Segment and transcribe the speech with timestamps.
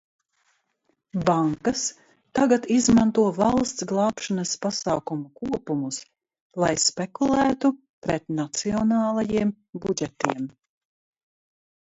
[1.25, 1.81] Bankas
[2.37, 5.99] tagad izmanto valsts glābšanas pasākumu kopumus,
[6.63, 7.71] lai spekulētu
[8.07, 9.53] pret nacionālajiem
[9.85, 10.49] budžetiem.